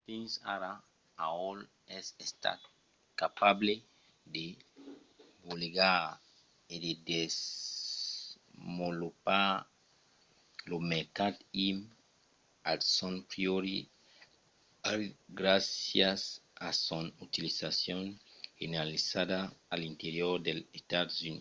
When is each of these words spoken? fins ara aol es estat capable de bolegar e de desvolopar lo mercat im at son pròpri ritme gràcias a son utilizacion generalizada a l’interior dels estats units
fins 0.05 0.31
ara 0.53 0.71
aol 1.27 1.59
es 1.97 2.07
estat 2.25 2.59
capable 3.21 3.73
de 4.35 4.45
bolegar 5.45 6.03
e 6.73 6.75
de 6.85 6.91
desvolopar 7.11 9.51
lo 10.69 10.77
mercat 10.93 11.35
im 11.67 11.77
at 12.71 12.81
son 12.95 13.15
pròpri 13.31 13.77
ritme 14.95 15.17
gràcias 15.39 16.21
a 16.67 16.69
son 16.85 17.05
utilizacion 17.25 18.05
generalizada 18.59 19.39
a 19.73 19.75
l’interior 19.81 20.33
dels 20.45 20.65
estats 20.79 21.13
units 21.21 21.29